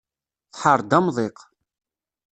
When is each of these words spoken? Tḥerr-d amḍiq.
Tḥerr-d 0.53 0.91
amḍiq. 0.97 1.37